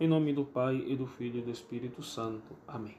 Em 0.00 0.06
nome 0.06 0.32
do 0.32 0.44
Pai 0.44 0.84
e 0.86 0.94
do 0.94 1.08
Filho 1.08 1.40
e 1.40 1.42
do 1.42 1.50
Espírito 1.50 2.04
Santo. 2.04 2.54
Amém. 2.68 2.94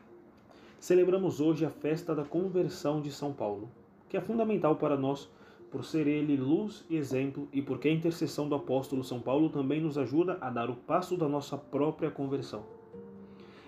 Celebramos 0.82 1.40
hoje 1.40 1.64
a 1.64 1.70
festa 1.70 2.14
da 2.14 2.26
conversão 2.26 3.00
de 3.02 3.10
São 3.10 3.32
Paulo, 3.32 3.70
que 4.10 4.18
é 4.18 4.22
fundamental 4.22 4.76
para 4.76 4.98
nós 4.98 5.30
por 5.72 5.86
ser 5.86 6.08
ele 6.08 6.36
luz 6.36 6.86
e 6.90 6.98
exemplo 6.98 7.48
e 7.54 7.62
porque 7.62 7.88
a 7.88 7.94
intercessão 7.94 8.50
do 8.50 8.56
apóstolo 8.56 9.02
São 9.02 9.22
Paulo 9.22 9.48
também 9.48 9.80
nos 9.80 9.98
ajuda 9.98 10.38
a 10.42 10.50
dar 10.50 10.70
o 10.70 10.76
passo 10.76 11.16
da 11.16 11.30
nossa 11.30 11.58
própria 11.58 12.12
conversão. 12.12 12.66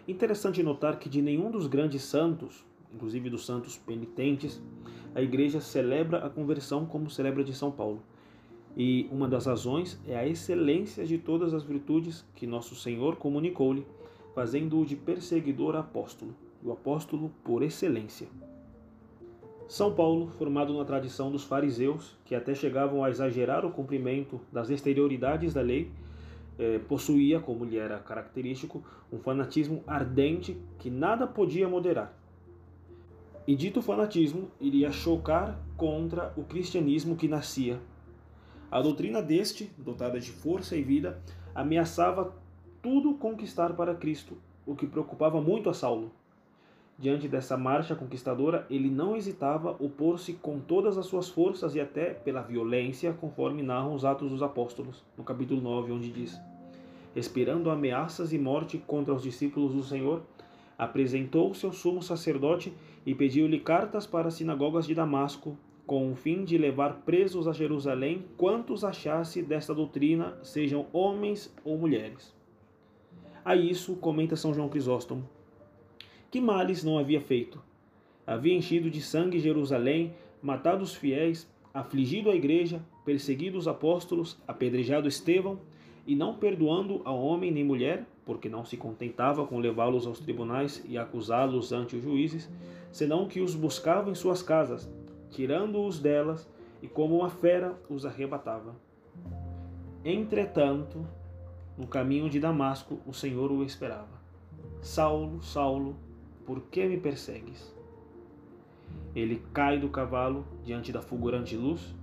Interessante 0.05 0.61
notar 0.61 1.00
que 1.00 1.07
de 1.07 1.21
nenhum 1.21 1.50
dos 1.50 1.68
grandes 1.68 2.04
santos, 2.04 2.66
inclusive 2.93 3.29
dos 3.29 3.45
santos 3.45 3.77
penitentes, 3.77 4.61
a 5.16 5.21
igreja 5.21 5.61
celebra 5.61 6.18
a 6.18 6.29
conversão 6.29 6.86
como 6.86 7.09
celebra 7.09 7.45
de 7.45 7.54
São 7.54 7.71
Paulo. 7.71 8.04
E 8.75 9.07
uma 9.11 9.27
das 9.27 9.45
razões 9.45 9.99
é 10.07 10.15
a 10.17 10.27
excelência 10.27 11.05
de 11.05 11.17
todas 11.17 11.53
as 11.53 11.63
virtudes 11.63 12.25
que 12.33 12.47
nosso 12.47 12.75
Senhor 12.75 13.17
comunicou-lhe, 13.17 13.85
fazendo-o 14.33 14.85
de 14.85 14.95
perseguidor 14.95 15.75
apóstolo, 15.75 16.34
o 16.63 16.71
apóstolo 16.71 17.31
por 17.44 17.63
excelência. 17.63 18.27
São 19.67 19.94
Paulo, 19.94 20.27
formado 20.38 20.77
na 20.77 20.85
tradição 20.85 21.31
dos 21.31 21.44
fariseus, 21.44 22.17
que 22.25 22.35
até 22.35 22.53
chegavam 22.53 23.03
a 23.03 23.09
exagerar 23.09 23.66
o 23.66 23.71
cumprimento 23.71 24.39
das 24.52 24.70
exterioridades 24.70 25.53
da 25.53 25.61
lei, 25.61 25.89
eh, 26.59 26.80
possuía, 26.88 27.39
como 27.39 27.66
lhe 27.66 27.77
era 27.77 27.99
característico, 27.99 28.83
um 29.11 29.17
fanatismo 29.17 29.83
ardente 29.88 30.58
que 30.77 30.89
nada 30.89 31.25
podia 31.25 31.67
moderar. 31.67 32.17
E 33.47 33.55
dito 33.55 33.81
fanatismo 33.81 34.49
iria 34.59 34.91
chocar 34.91 35.59
contra 35.75 36.33
o 36.38 36.44
cristianismo 36.44 37.16
que 37.16 37.27
nascia 37.27 37.80
a 38.71 38.81
doutrina 38.81 39.21
deste, 39.21 39.70
dotada 39.77 40.17
de 40.17 40.31
força 40.31 40.77
e 40.77 40.81
vida, 40.81 41.21
ameaçava 41.53 42.34
tudo 42.81 43.13
conquistar 43.16 43.73
para 43.73 43.94
Cristo, 43.94 44.38
o 44.66 44.75
que 44.75 44.88
preocupava 44.88 45.41
muito 45.41 45.70
a 45.70 45.73
Saulo. 45.73 46.09
Diante 46.97 47.27
dessa 47.27 47.58
marcha 47.58 47.95
conquistadora, 47.95 48.66
ele 48.69 48.89
não 48.89 49.16
hesitava 49.16 49.75
opor-se 49.80 50.33
com 50.33 50.59
todas 50.59 50.97
as 50.97 51.05
suas 51.05 51.27
forças 51.27 51.75
e 51.75 51.81
até 51.81 52.14
pela 52.14 52.42
violência, 52.42 53.11
conforme 53.11 53.61
narram 53.61 53.94
os 53.94 54.05
Atos 54.05 54.30
dos 54.30 54.42
Apóstolos, 54.42 55.03
no 55.17 55.23
capítulo 55.23 55.59
9, 55.59 55.92
onde 55.92 56.09
diz: 56.09 56.39
Esperando 57.16 57.69
ameaças 57.69 58.31
e 58.31 58.38
morte 58.38 58.77
contra 58.77 59.14
os 59.14 59.23
discípulos 59.23 59.73
do 59.73 59.83
Senhor, 59.83 60.22
apresentou 60.77 61.53
seu 61.53 61.73
sumo 61.73 62.02
sacerdote 62.02 62.73
e 63.05 63.14
pediu-lhe 63.14 63.59
cartas 63.59 64.08
para 64.08 64.30
as 64.30 64.36
sinagogas 64.36 64.86
de 64.86 64.95
Damasco, 64.95 65.58
com 65.92 66.09
o 66.09 66.16
fim 66.16 66.45
de 66.45 66.58
levar 66.58 67.02
presos 67.02 67.50
a 67.50 67.52
Jerusalém 67.52 68.23
quantos 68.38 68.86
achasse 68.86 69.42
desta 69.42 69.75
doutrina, 69.75 70.38
sejam 70.42 70.88
homens 70.94 71.53
ou 71.66 71.78
mulheres. 71.78 72.33
A 73.44 73.58
isso 73.58 73.98
comenta 73.98 74.38
São 74.38 74.53
João 74.53 74.70
Crisóstomo. 74.70 75.30
Que 76.31 76.39
males 76.39 76.81
não 76.81 76.98
havia 76.98 77.20
feito? 77.20 77.61
Havia 78.25 78.56
enchido 78.56 78.89
de 78.89 79.02
sangue 79.02 79.38
Jerusalém, 79.38 80.14
matado 80.42 80.81
os 80.81 80.95
fiéis, 80.95 81.45
afligido 81.73 82.31
a 82.31 82.36
igreja, 82.36 82.81
perseguido 83.03 83.58
os 83.58 83.67
apóstolos, 83.67 84.42
apedrejado 84.48 85.09
Estevão, 85.09 85.59
e 86.08 86.16
não 86.16 86.36
perdoando 86.36 87.02
a 87.03 87.11
homem 87.11 87.52
nem 87.52 87.66
mulher, 87.66 88.05
porque 88.26 88.48
não 88.48 88.64
se 88.64 88.78
contentava 88.78 89.45
com 89.45 89.59
levá-los 89.59 90.08
aos 90.08 90.22
tribunais 90.22 90.81
e 90.88 90.98
acusá-los 90.98 91.73
ante 91.73 91.98
os 91.98 92.02
juízes, 92.02 92.50
senão 92.94 93.28
que 93.28 93.42
os 93.42 93.55
buscava 93.55 94.09
em 94.09 94.16
suas 94.16 94.42
casas, 94.42 94.89
tirando-os 95.31 95.99
delas, 95.99 96.47
e 96.81 96.87
como 96.87 97.17
uma 97.17 97.29
fera 97.29 97.75
os 97.89 98.05
arrebatava. 98.05 98.75
Entretanto, 100.03 101.05
no 101.77 101.87
caminho 101.87 102.29
de 102.29 102.39
Damasco, 102.39 102.99
o 103.05 103.13
Senhor 103.13 103.52
o 103.52 103.63
esperava. 103.63 104.21
Saulo, 104.81 105.41
Saulo, 105.41 105.95
por 106.45 106.61
que 106.61 106.85
me 106.85 106.97
persegues? 106.97 107.75
Ele 109.15 109.41
cai 109.53 109.79
do 109.79 109.89
cavalo 109.89 110.45
diante 110.63 110.91
da 110.91 111.02
fulgurante 111.02 111.55
luz 111.55 111.95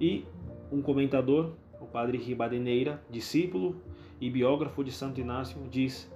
e 0.00 0.24
um 0.70 0.80
comentador, 0.82 1.52
o 1.80 1.86
padre 1.86 2.18
Ribadeneira, 2.18 3.02
discípulo 3.10 3.76
e 4.20 4.30
biógrafo 4.30 4.82
de 4.82 4.90
Santo 4.90 5.20
Inácio, 5.20 5.60
diz: 5.70 6.10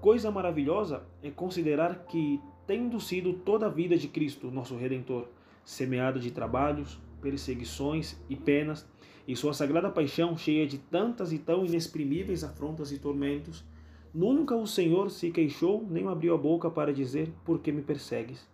Coisa 0.00 0.30
maravilhosa 0.30 1.02
é 1.22 1.30
considerar 1.30 2.04
que 2.06 2.40
tendo 2.66 3.00
sido 3.00 3.32
toda 3.32 3.66
a 3.66 3.70
vida 3.70 3.96
de 3.96 4.08
Cristo, 4.08 4.50
nosso 4.50 4.76
Redentor, 4.76 5.28
semeada 5.64 6.18
de 6.18 6.30
trabalhos, 6.30 6.98
perseguições 7.20 8.16
e 8.28 8.36
penas, 8.36 8.86
e 9.26 9.34
sua 9.34 9.54
sagrada 9.54 9.90
paixão 9.90 10.36
cheia 10.36 10.66
de 10.66 10.78
tantas 10.78 11.32
e 11.32 11.38
tão 11.38 11.64
inexprimíveis 11.64 12.44
afrontas 12.44 12.92
e 12.92 12.98
tormentos, 12.98 13.64
nunca 14.12 14.54
o 14.54 14.66
Senhor 14.66 15.10
se 15.10 15.30
queixou 15.30 15.86
nem 15.88 16.06
abriu 16.06 16.34
a 16.34 16.38
boca 16.38 16.70
para 16.70 16.92
dizer: 16.92 17.32
Por 17.44 17.60
que 17.60 17.72
me 17.72 17.80
persegues? 17.80 18.46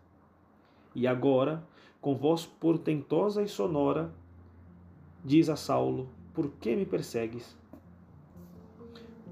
E 0.94 1.06
agora, 1.06 1.64
com 2.00 2.14
voz 2.14 2.46
portentosa 2.46 3.42
e 3.42 3.48
sonora, 3.48 4.12
diz 5.24 5.48
a 5.48 5.56
Saulo: 5.56 6.08
Por 6.32 6.50
que 6.52 6.76
me 6.76 6.86
persegues? 6.86 7.58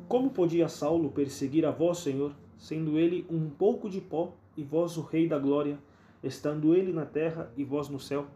Como 0.09 0.31
podia 0.31 0.69
Saulo 0.69 1.11
perseguir 1.11 1.65
a 1.67 1.71
vós, 1.71 1.99
Senhor, 1.99 2.33
sendo 2.57 2.99
ele 2.99 3.27
um 3.31 3.49
pouco 3.49 3.89
de 3.89 4.01
pó 4.01 4.33
e 4.59 4.65
vós 4.65 4.97
o 4.97 5.03
Rei 5.03 5.29
da 5.29 5.39
Glória, 5.39 5.79
estando 6.21 6.75
ele 6.75 6.93
na 6.93 7.07
terra 7.07 7.49
e 7.57 7.63
vós 7.63 7.89
no 7.89 8.01
céu? 8.01 8.27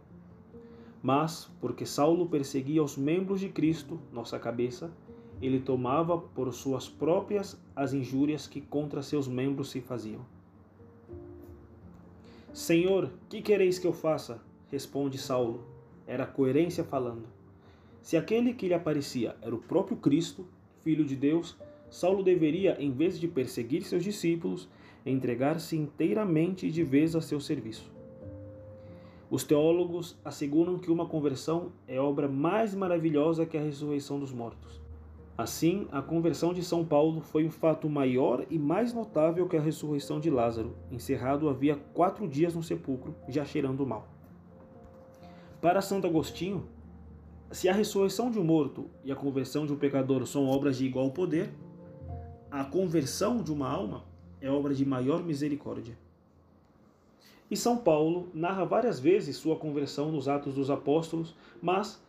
Mas, 1.03 1.51
porque 1.61 1.85
Saulo 1.85 2.29
perseguia 2.29 2.81
os 2.81 2.97
membros 2.97 3.41
de 3.41 3.49
Cristo, 3.49 4.01
nossa 4.13 4.39
cabeça, 4.39 4.93
ele 5.43 5.59
tomava 5.59 6.17
por 6.17 6.53
suas 6.53 6.89
próprias 6.89 7.61
as 7.75 7.93
injúrias 7.93 8.47
que 8.47 8.61
contra 8.61 9.03
seus 9.03 9.27
membros 9.27 9.71
se 9.71 9.81
faziam. 9.81 10.25
Senhor, 12.53 13.11
que 13.29 13.43
quereis 13.43 13.81
que 13.81 13.87
eu 13.87 13.93
faça? 13.93 14.41
Responde 14.71 15.19
Saulo. 15.19 15.65
Era 16.07 16.25
coerência 16.25 16.85
falando. 16.85 17.27
Se 18.01 18.17
aquele 18.17 18.55
que 18.55 18.69
lhe 18.69 18.75
aparecia 18.75 19.35
era 19.43 19.55
o 19.55 19.59
próprio 19.59 19.97
Cristo, 19.97 20.47
Filho 20.85 21.05
de 21.05 21.17
Deus, 21.17 21.57
Saulo 21.91 22.23
deveria, 22.23 22.77
em 22.81 22.93
vez 22.93 23.19
de 23.19 23.27
perseguir 23.27 23.83
seus 23.83 24.05
discípulos, 24.05 24.69
entregar-se 25.05 25.77
inteiramente 25.77 26.71
de 26.71 26.83
vez 26.83 27.17
a 27.17 27.21
seu 27.21 27.41
serviço. 27.41 27.93
Os 29.31 29.45
teólogos 29.45 30.19
asseguram 30.25 30.79
que 30.79 30.91
uma 30.91 31.07
conversão 31.07 31.73
é 31.89 31.99
obra 31.99 32.29
mais 32.29 32.75
maravilhosa 32.75 33.47
que 33.47 33.57
a 33.57 33.63
ressurreição 33.63 34.21
dos 34.21 34.33
mortos. 34.33 34.83
Assim, 35.37 35.89
a 35.91 36.03
conversão 36.03 36.53
de 36.53 36.63
São 36.63 36.85
Paulo 36.85 37.23
foi 37.23 37.47
um 37.47 37.51
fato 37.51 37.89
maior 37.89 38.45
e 38.51 38.59
mais 38.59 38.93
notável 38.93 39.49
que 39.49 39.57
a 39.57 39.61
ressurreição 39.61 40.21
de 40.21 40.29
Lázaro, 40.29 40.77
encerrado 40.91 41.49
havia 41.49 41.77
quatro 41.95 42.29
dias 42.29 42.55
no 42.55 42.63
sepulcro, 42.63 43.15
já 43.27 43.43
cheirando 43.43 43.87
mal. 43.87 44.07
Para 45.63 45.81
Santo 45.81 46.07
Agostinho, 46.07 46.69
se 47.51 47.69
a 47.69 47.73
ressurreição 47.73 48.31
de 48.31 48.39
um 48.39 48.45
morto 48.45 48.91
e 49.03 49.11
a 49.11 49.17
conversão 49.17 49.65
de 49.65 49.73
um 49.73 49.79
pecador 49.79 50.27
são 50.27 50.47
obras 50.47 50.77
de 50.77 50.85
igual 50.85 51.11
poder, 51.11 51.51
a 52.51 52.65
conversão 52.65 53.43
de 53.43 53.51
uma 53.51 53.69
alma 53.69 54.05
é 54.43 54.51
obra 54.51 54.75
de 54.75 54.85
maior 54.85 55.23
misericórdia. 55.23 55.97
E 57.51 57.57
São 57.57 57.77
Paulo 57.77 58.29
narra 58.35 58.65
várias 58.65 58.99
vezes 58.99 59.37
sua 59.37 59.57
conversão 59.57 60.11
nos 60.11 60.29
Atos 60.29 60.55
dos 60.55 60.71
Apóstolos, 60.71 61.35
mas 61.61 62.03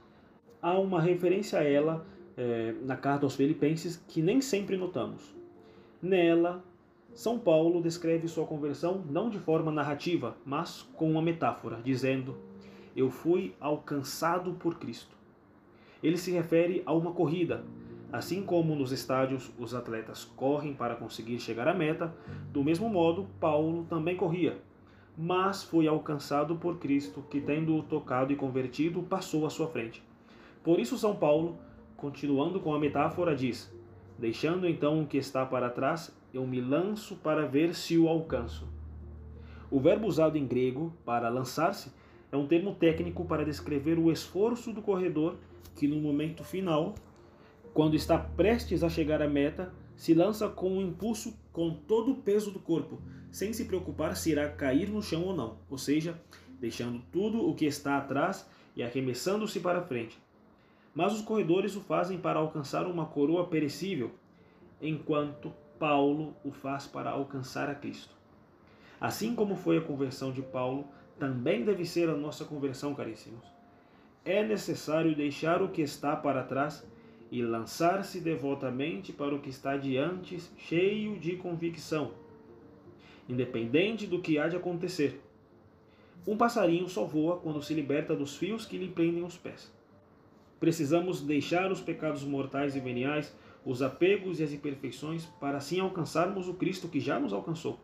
há 0.62 0.78
uma 0.80 1.00
referência 1.00 1.60
a 1.60 1.64
ela 1.64 2.06
é, 2.36 2.74
na 2.82 2.96
carta 2.96 3.26
aos 3.26 3.36
Filipenses 3.36 4.02
que 4.08 4.22
nem 4.22 4.42
sempre 4.42 4.78
notamos. 4.78 5.36
Nela, 6.02 6.64
São 7.14 7.38
Paulo 7.38 7.82
descreve 7.82 8.28
sua 8.28 8.46
conversão 8.46 9.04
não 9.10 9.30
de 9.30 9.38
forma 9.38 9.72
narrativa, 9.72 10.36
mas 10.46 10.82
com 10.96 11.12
uma 11.12 11.22
metáfora, 11.22 11.80
dizendo: 11.84 12.38
Eu 12.96 13.10
fui 13.10 13.54
alcançado 13.60 14.54
por 14.54 14.80
Cristo. 14.80 15.16
Ele 16.02 16.18
se 16.18 16.32
refere 16.32 16.82
a 16.86 16.94
uma 16.94 17.12
corrida, 17.12 17.64
Assim 18.14 18.44
como 18.44 18.76
nos 18.76 18.92
estádios 18.92 19.52
os 19.58 19.74
atletas 19.74 20.24
correm 20.24 20.76
para 20.76 20.96
conseguir 20.96 21.40
chegar 21.40 21.68
à 21.68 21.74
meta, 21.74 22.14
do 22.52 22.64
mesmo 22.64 22.88
modo 22.88 23.28
Paulo 23.40 23.88
também 23.90 24.16
corria, 24.16 24.60
mas 25.18 25.64
foi 25.64 25.88
alcançado 25.88 26.56
por 26.58 26.78
Cristo, 26.78 27.24
que 27.28 27.42
tendo-o 27.42 27.82
tocado 27.82 28.32
e 28.32 28.36
convertido, 28.36 29.02
passou 29.02 29.48
à 29.48 29.50
sua 29.50 29.68
frente. 29.68 30.04
Por 30.64 30.80
isso 30.80 30.96
São 30.96 31.16
Paulo, 31.16 31.58
continuando 31.98 32.60
com 32.60 32.72
a 32.76 32.80
metáfora, 32.80 33.36
diz: 33.36 33.76
Deixando 34.16 34.70
então 34.70 35.02
o 35.02 35.08
que 35.08 35.18
está 35.18 35.44
para 35.44 35.72
trás, 35.72 36.16
eu 36.32 36.46
me 36.46 36.62
lanço 36.62 37.16
para 37.16 37.48
ver 37.48 37.74
se 37.74 37.98
o 37.98 38.08
alcanço. 38.08 38.68
O 39.72 39.80
verbo 39.80 40.06
usado 40.06 40.38
em 40.38 40.46
grego 40.46 40.94
para 41.04 41.30
lançar-se 41.30 41.92
é 42.32 42.38
um 42.38 42.46
termo 42.46 42.76
técnico 42.76 43.26
para 43.26 43.44
descrever 43.44 43.98
o 43.98 44.12
esforço 44.12 44.72
do 44.72 44.84
corredor 44.84 45.36
que 45.76 45.88
no 45.88 45.96
momento 45.96 46.44
final 46.44 46.94
quando 47.74 47.96
está 47.96 48.18
prestes 48.18 48.84
a 48.84 48.90
chegar 48.90 49.22
à 49.22 49.28
meta, 49.28 49.74
se 49.96 50.14
lança 50.14 50.48
com 50.48 50.78
um 50.78 50.82
impulso 50.82 51.38
com 51.52 51.74
todo 51.74 52.12
o 52.12 52.18
peso 52.18 52.52
do 52.52 52.60
corpo, 52.60 53.02
sem 53.32 53.52
se 53.52 53.66
preocupar 53.66 54.16
se 54.16 54.32
irá 54.32 54.50
cair 54.50 54.90
no 54.90 55.02
chão 55.02 55.24
ou 55.24 55.36
não, 55.36 55.58
ou 55.70 55.78
seja, 55.78 56.22
deixando 56.60 57.02
tudo 57.12 57.48
o 57.48 57.56
que 57.56 57.66
está 57.66 57.98
atrás 57.98 58.48
e 58.76 58.84
arremessando-se 58.84 59.60
para 59.60 59.82
frente. 59.82 60.18
Mas 60.94 61.14
os 61.14 61.22
corredores 61.22 61.76
o 61.76 61.82
fazem 61.82 62.20
para 62.20 62.40
alcançar 62.40 62.86
uma 62.86 63.06
coroa 63.06 63.48
perecível. 63.48 64.12
enquanto 64.82 65.54
Paulo 65.80 66.36
o 66.44 66.52
faz 66.52 66.86
para 66.86 67.10
alcançar 67.10 67.70
a 67.70 67.76
Cristo. 67.76 68.14
Assim 69.00 69.34
como 69.34 69.56
foi 69.56 69.78
a 69.78 69.82
conversão 69.82 70.32
de 70.32 70.42
Paulo, 70.42 70.86
também 71.18 71.64
deve 71.64 71.86
ser 71.86 72.10
a 72.10 72.16
nossa 72.16 72.44
conversão, 72.44 72.94
caríssimos. 72.94 73.46
É 74.26 74.46
necessário 74.46 75.16
deixar 75.16 75.62
o 75.62 75.70
que 75.70 75.82
está 75.82 76.16
para 76.16 76.44
trás 76.44 76.86
e 77.34 77.42
lançar-se 77.42 78.20
devotamente 78.20 79.12
para 79.12 79.34
o 79.34 79.40
que 79.40 79.50
está 79.50 79.76
diante, 79.76 80.40
cheio 80.56 81.18
de 81.18 81.36
convicção, 81.36 82.12
independente 83.28 84.06
do 84.06 84.22
que 84.22 84.38
há 84.38 84.48
de 84.48 84.56
acontecer. 84.56 85.20
Um 86.28 86.38
passarinho 86.38 86.88
só 86.88 87.06
voa 87.06 87.38
quando 87.38 87.60
se 87.60 87.74
liberta 87.74 88.16
dos 88.16 88.38
fios 88.38 88.68
que 88.68 88.78
lhe 88.78 88.88
prendem 88.88 89.24
os 89.24 89.36
pés. 89.36 89.74
Precisamos 90.60 91.22
deixar 91.22 91.72
os 91.72 91.82
pecados 91.82 92.24
mortais 92.24 92.76
e 92.76 92.80
veniais, 92.80 93.36
os 93.66 93.82
apegos 93.82 94.40
e 94.40 94.44
as 94.44 94.54
imperfeições, 94.54 95.26
para 95.40 95.58
assim 95.58 95.80
alcançarmos 95.80 96.48
o 96.48 96.54
Cristo 96.54 96.88
que 96.88 97.00
já 97.00 97.20
nos 97.20 97.34
alcançou. 97.34 97.80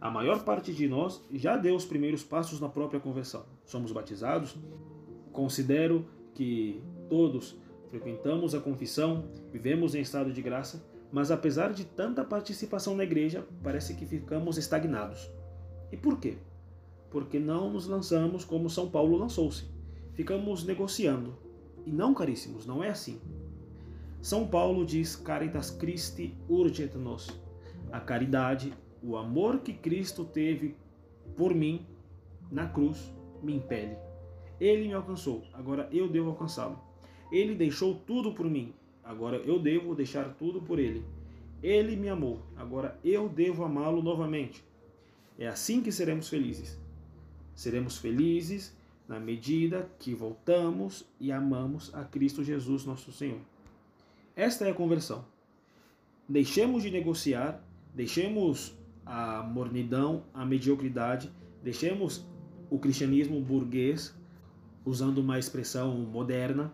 A 0.00 0.10
maior 0.10 0.42
parte 0.42 0.72
de 0.72 0.88
nós 0.88 1.22
já 1.30 1.58
deu 1.58 1.76
os 1.76 1.84
primeiros 1.84 2.24
passos 2.24 2.58
na 2.60 2.70
própria 2.70 2.98
conversão. 2.98 3.44
Somos 3.66 3.92
batizados. 3.92 4.56
Considero 5.32 6.06
que 6.32 6.80
todos 7.10 7.62
frequentamos 7.94 8.56
a 8.56 8.60
confissão, 8.60 9.28
vivemos 9.52 9.94
em 9.94 10.00
estado 10.00 10.32
de 10.32 10.42
graça, 10.42 10.84
mas 11.12 11.30
apesar 11.30 11.72
de 11.72 11.84
tanta 11.84 12.24
participação 12.24 12.96
na 12.96 13.04
igreja, 13.04 13.46
parece 13.62 13.94
que 13.94 14.04
ficamos 14.04 14.58
estagnados. 14.58 15.30
E 15.92 15.96
por 15.96 16.18
quê? 16.18 16.38
Porque 17.08 17.38
não 17.38 17.70
nos 17.70 17.86
lançamos 17.86 18.44
como 18.44 18.68
São 18.68 18.90
Paulo 18.90 19.16
lançou-se. 19.16 19.66
Ficamos 20.12 20.64
negociando. 20.64 21.38
E 21.86 21.92
não, 21.92 22.12
caríssimos, 22.12 22.66
não 22.66 22.82
é 22.82 22.88
assim. 22.88 23.20
São 24.20 24.48
Paulo 24.48 24.84
diz 24.84 25.14
Caritas 25.14 25.70
Christi 25.70 26.36
urget 26.48 26.98
nos. 26.98 27.28
A 27.92 28.00
caridade, 28.00 28.74
o 29.00 29.16
amor 29.16 29.60
que 29.60 29.72
Cristo 29.72 30.24
teve 30.24 30.76
por 31.36 31.54
mim 31.54 31.86
na 32.50 32.66
cruz, 32.66 33.14
me 33.40 33.54
impele. 33.54 33.96
Ele 34.58 34.88
me 34.88 34.94
alcançou, 34.94 35.44
agora 35.52 35.88
eu 35.92 36.08
devo 36.08 36.30
alcançá-lo. 36.30 36.93
Ele 37.34 37.52
deixou 37.52 37.96
tudo 37.96 38.32
por 38.32 38.48
mim, 38.48 38.72
agora 39.02 39.38
eu 39.38 39.58
devo 39.58 39.92
deixar 39.92 40.34
tudo 40.34 40.62
por 40.62 40.78
ele. 40.78 41.04
Ele 41.60 41.96
me 41.96 42.08
amou, 42.08 42.40
agora 42.56 42.96
eu 43.02 43.28
devo 43.28 43.64
amá-lo 43.64 44.00
novamente. 44.00 44.64
É 45.36 45.48
assim 45.48 45.82
que 45.82 45.90
seremos 45.90 46.28
felizes. 46.28 46.78
Seremos 47.52 47.98
felizes 47.98 48.72
na 49.08 49.18
medida 49.18 49.90
que 49.98 50.14
voltamos 50.14 51.04
e 51.18 51.32
amamos 51.32 51.92
a 51.92 52.04
Cristo 52.04 52.44
Jesus, 52.44 52.84
nosso 52.84 53.10
Senhor. 53.10 53.40
Esta 54.36 54.66
é 54.66 54.70
a 54.70 54.74
conversão. 54.74 55.24
Deixemos 56.28 56.84
de 56.84 56.90
negociar, 56.92 57.60
deixemos 57.92 58.78
a 59.04 59.42
mornidão, 59.42 60.22
a 60.32 60.46
mediocridade, 60.46 61.32
deixemos 61.64 62.24
o 62.70 62.78
cristianismo 62.78 63.40
burguês, 63.40 64.14
usando 64.84 65.18
uma 65.18 65.36
expressão 65.36 65.96
moderna, 65.96 66.72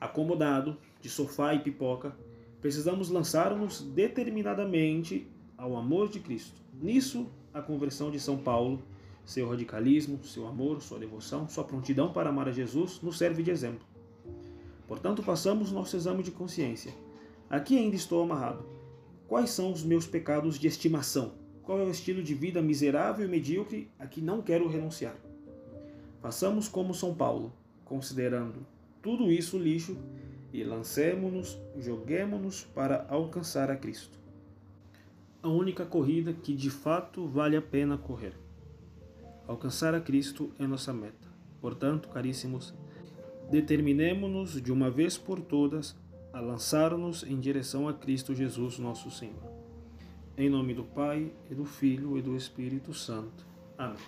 acomodado, 0.00 0.76
de 1.00 1.08
sofá 1.08 1.54
e 1.54 1.60
pipoca, 1.60 2.16
precisamos 2.60 3.10
lançar-nos 3.10 3.80
determinadamente 3.80 5.26
ao 5.56 5.76
amor 5.76 6.08
de 6.08 6.20
Cristo. 6.20 6.60
Nisso, 6.80 7.30
a 7.52 7.62
conversão 7.62 8.10
de 8.10 8.20
São 8.20 8.36
Paulo, 8.36 8.82
seu 9.24 9.48
radicalismo, 9.48 10.22
seu 10.24 10.46
amor, 10.46 10.80
sua 10.80 10.98
devoção, 10.98 11.48
sua 11.48 11.64
prontidão 11.64 12.12
para 12.12 12.30
amar 12.30 12.48
a 12.48 12.52
Jesus 12.52 13.00
nos 13.02 13.18
serve 13.18 13.42
de 13.42 13.50
exemplo. 13.50 13.86
Portanto, 14.86 15.22
passamos 15.22 15.72
nosso 15.72 15.96
exame 15.96 16.22
de 16.22 16.30
consciência. 16.30 16.94
Aqui 17.50 17.76
ainda 17.76 17.96
estou 17.96 18.22
amarrado. 18.22 18.64
Quais 19.26 19.50
são 19.50 19.72
os 19.72 19.82
meus 19.82 20.06
pecados 20.06 20.58
de 20.58 20.68
estimação? 20.68 21.32
Qual 21.62 21.80
é 21.80 21.84
o 21.84 21.90
estilo 21.90 22.22
de 22.22 22.34
vida 22.34 22.62
miserável 22.62 23.26
e 23.26 23.28
medíocre 23.28 23.90
a 23.98 24.06
que 24.06 24.20
não 24.20 24.40
quero 24.40 24.68
renunciar? 24.68 25.16
Façamos 26.22 26.68
como 26.68 26.94
São 26.94 27.12
Paulo, 27.12 27.52
considerando 27.84 28.64
tudo 29.06 29.30
isso 29.30 29.56
lixo 29.56 29.96
e 30.52 30.64
lancemos-nos, 30.64 31.56
joguemos-nos 31.78 32.64
para 32.64 33.06
alcançar 33.08 33.70
a 33.70 33.76
Cristo. 33.76 34.18
A 35.40 35.48
única 35.48 35.86
corrida 35.86 36.32
que 36.32 36.56
de 36.56 36.70
fato 36.70 37.24
vale 37.24 37.56
a 37.56 37.62
pena 37.62 37.96
correr. 37.96 38.32
Alcançar 39.46 39.94
a 39.94 40.00
Cristo 40.00 40.50
é 40.58 40.66
nossa 40.66 40.92
meta. 40.92 41.28
Portanto, 41.60 42.08
caríssimos, 42.08 42.74
determinemo-nos 43.48 44.60
de 44.60 44.72
uma 44.72 44.90
vez 44.90 45.16
por 45.16 45.40
todas 45.40 45.94
a 46.32 46.40
lançar-nos 46.40 47.22
em 47.22 47.38
direção 47.38 47.88
a 47.88 47.94
Cristo 47.94 48.34
Jesus, 48.34 48.76
nosso 48.80 49.08
Senhor. 49.08 49.52
Em 50.36 50.50
nome 50.50 50.74
do 50.74 50.82
Pai, 50.82 51.30
e 51.48 51.54
do 51.54 51.64
Filho 51.64 52.18
e 52.18 52.22
do 52.22 52.34
Espírito 52.34 52.92
Santo. 52.92 53.46
Amém. 53.78 54.02